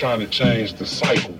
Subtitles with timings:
[0.00, 1.39] Trying to change the cycle.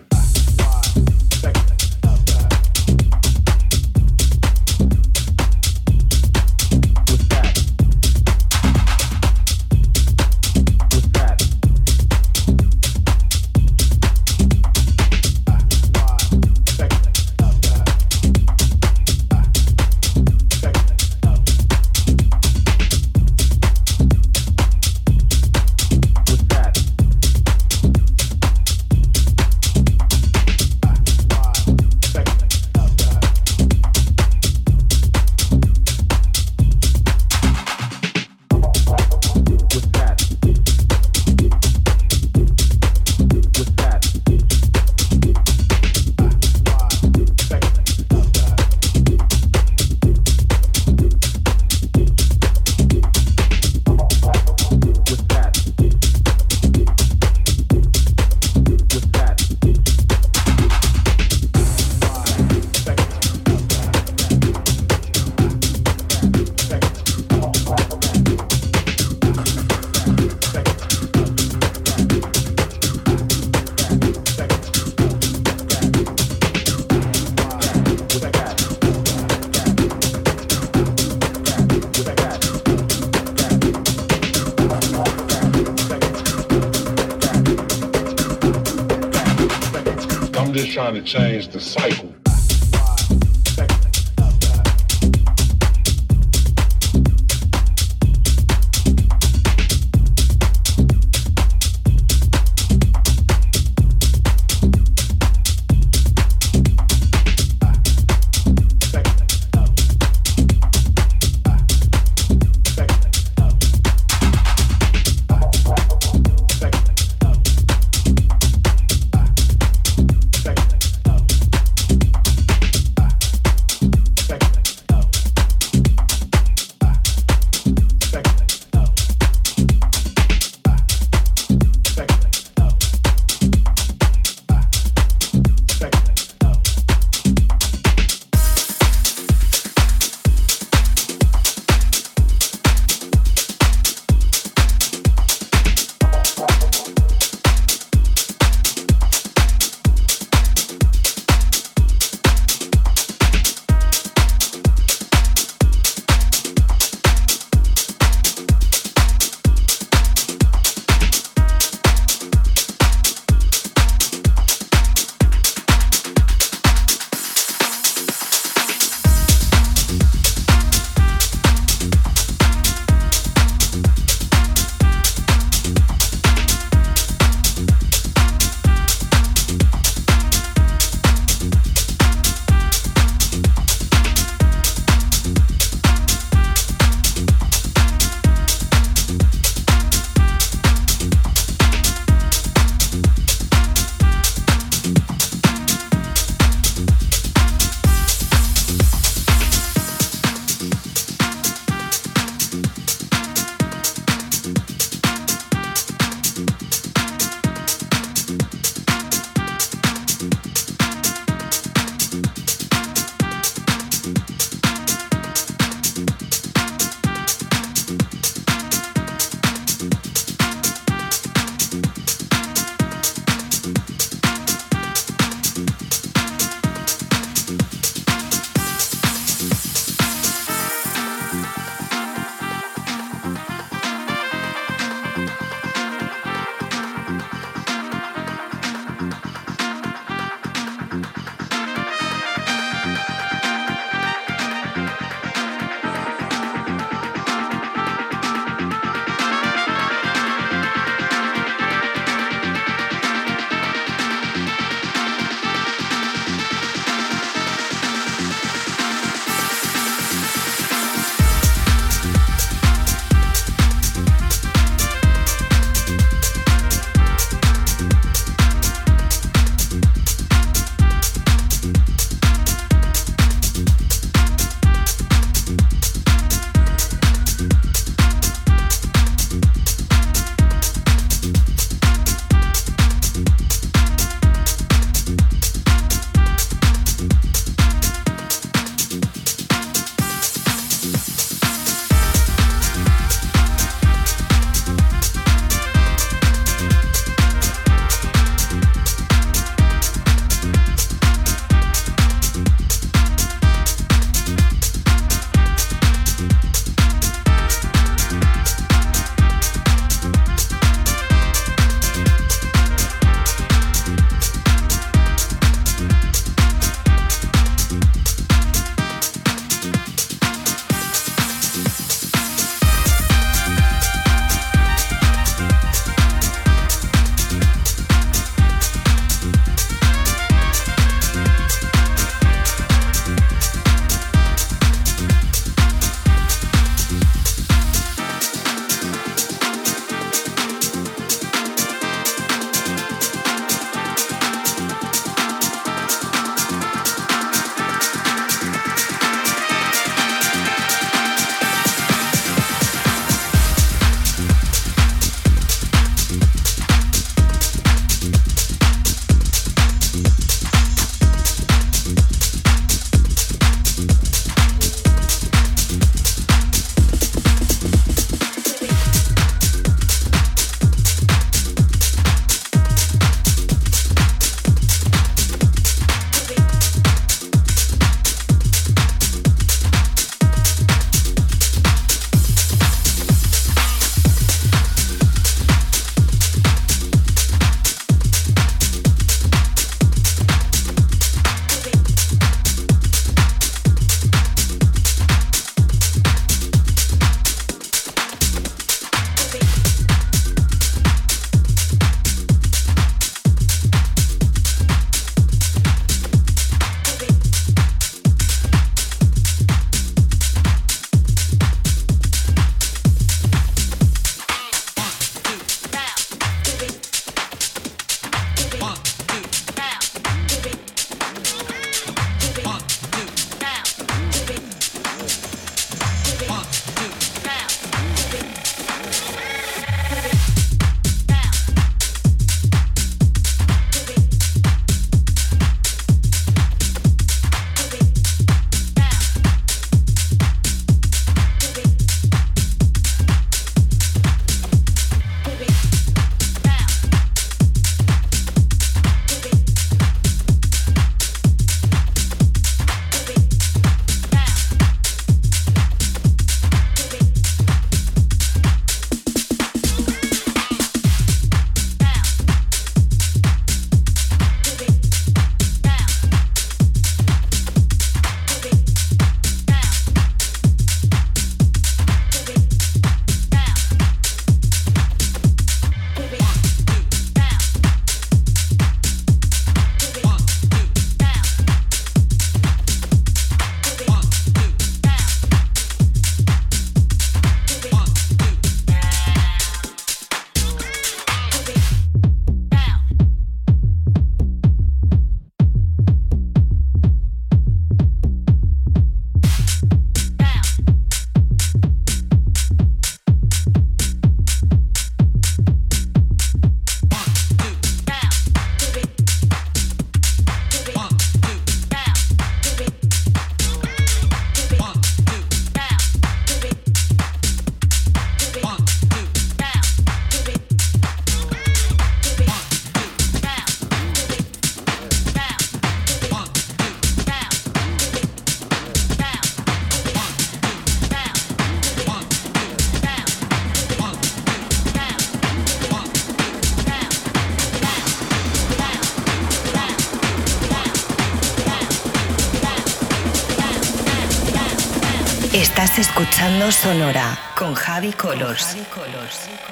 [546.21, 548.45] Pasando Sonora con Javi Colors.
[548.45, 549.50] Con Javi Colors.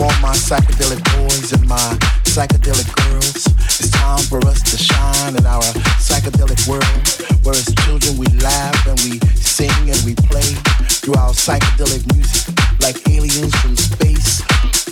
[0.00, 1.76] all my psychedelic boys and my
[2.24, 3.44] psychedelic girls.
[3.76, 5.62] It's time for us to shine in our
[6.00, 7.00] psychedelic world,
[7.44, 10.56] where as children we laugh and we sing and we play
[11.04, 12.48] through our psychedelic music
[12.80, 14.40] like aliens from space.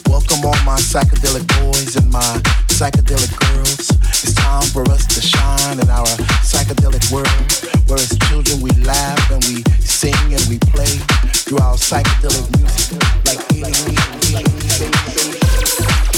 [0.08, 3.88] Welcome all my psychedelic boys and my psychedelic girls.
[4.20, 6.12] It's time for us to shine in our
[6.44, 7.40] psychedelic world,
[7.88, 11.00] where as children we laugh and we sing and we play
[11.48, 13.96] through our psychedelic music, like alien,
[14.28, 16.17] alien, alien, alien.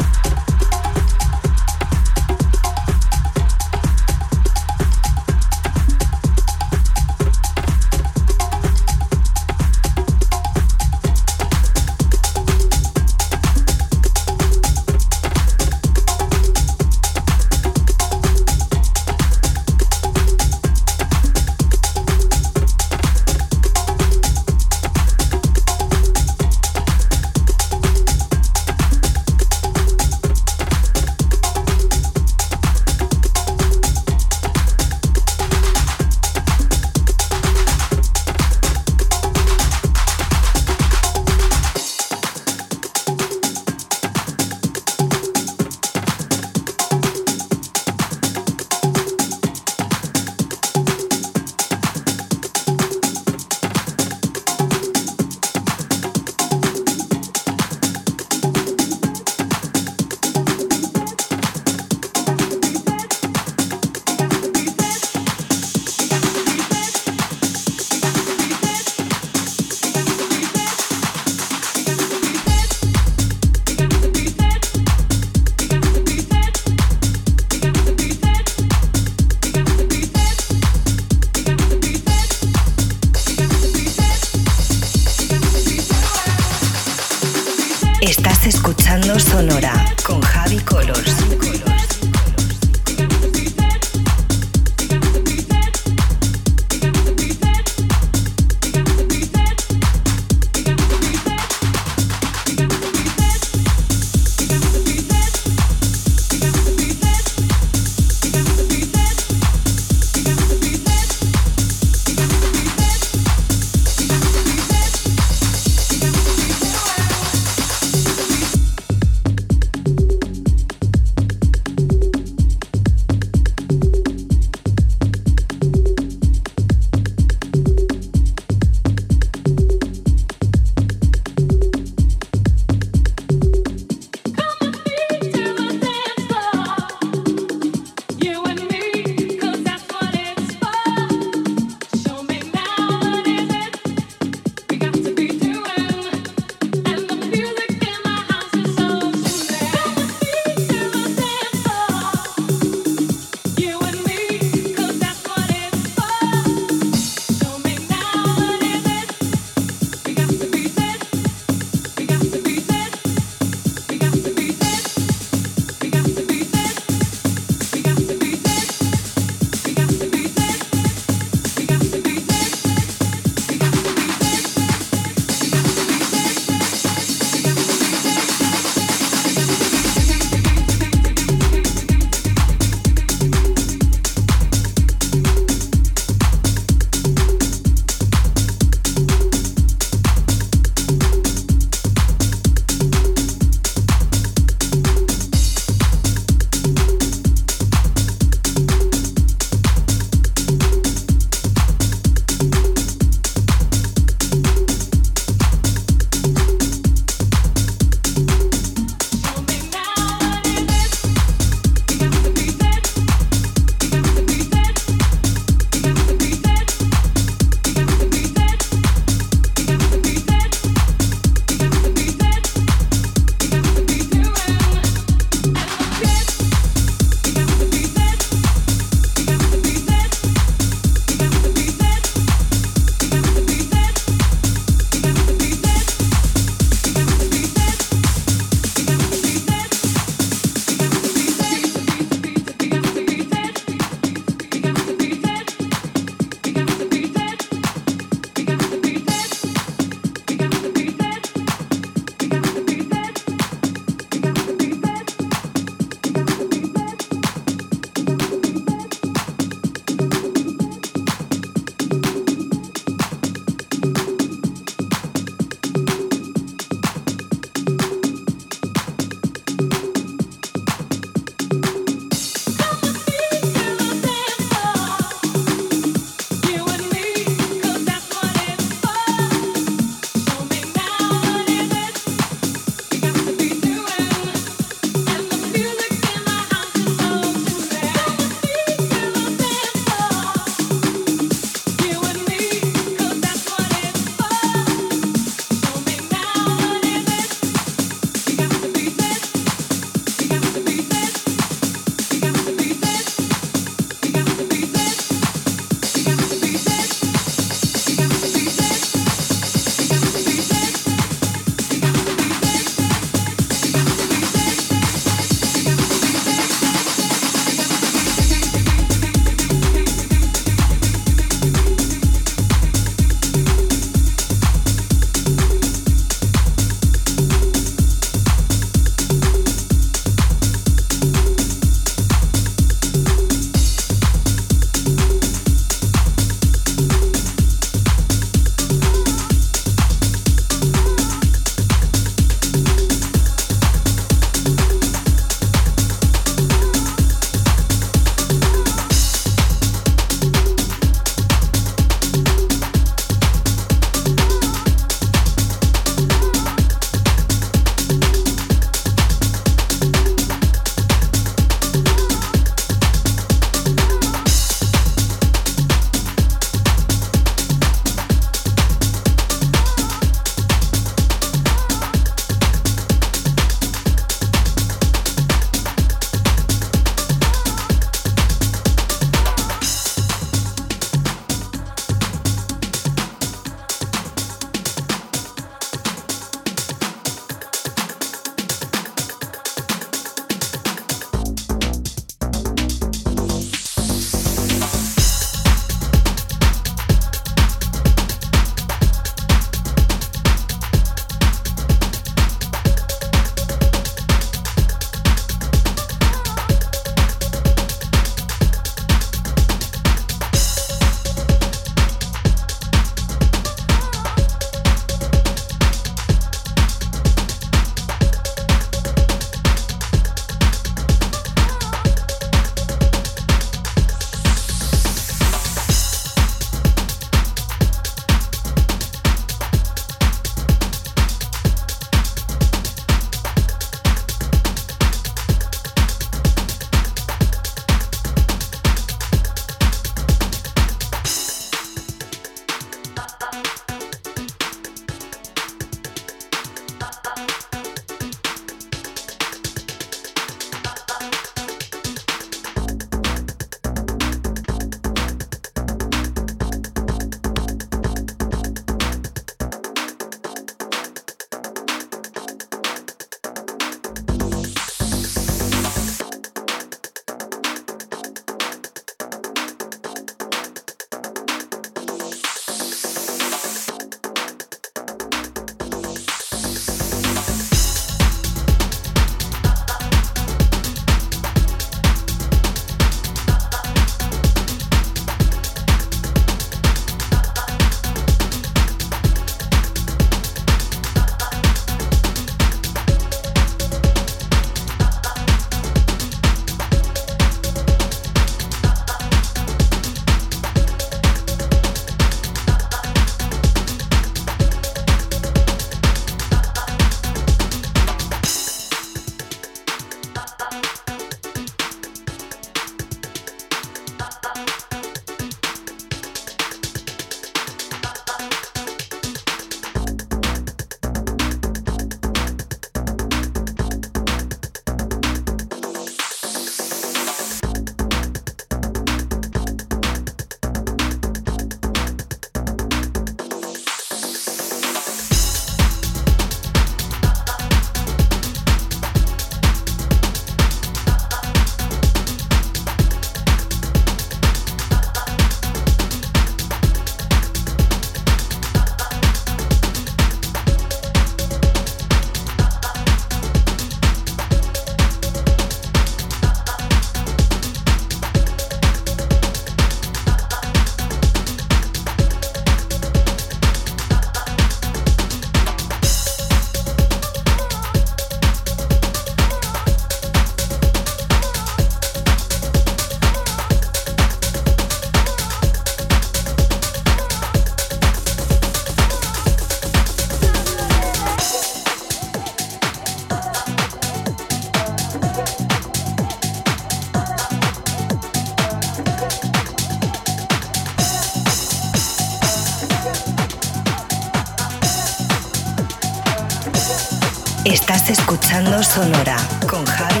[598.10, 599.16] Escuchando Sonora
[599.48, 600.00] con Javi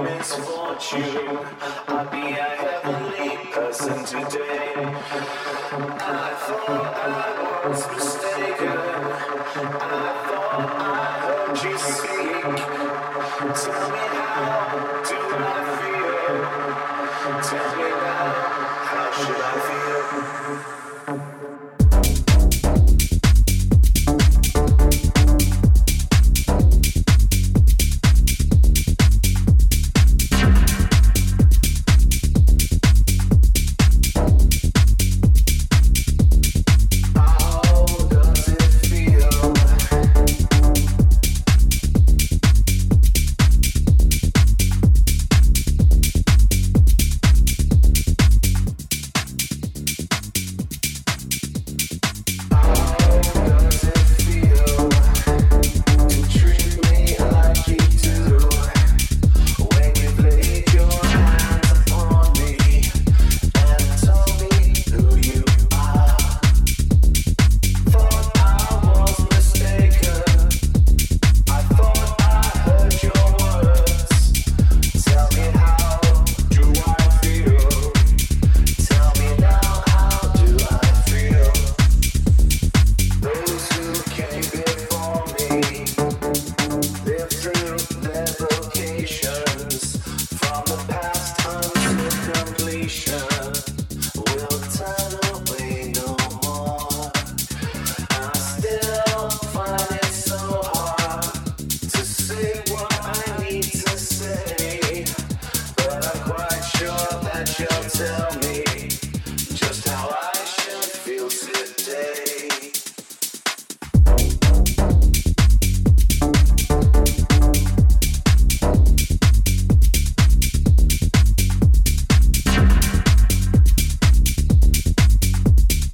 [0.00, 1.38] misfortune.
[1.88, 4.72] I'd be a heavenly person today.
[5.74, 8.78] I thought I was mistaken.
[9.58, 12.42] I thought I heard you speak.
[13.62, 16.36] Tell me how do I feel?
[17.42, 18.32] Tell me now,
[18.90, 19.52] how should I
[20.66, 20.81] feel?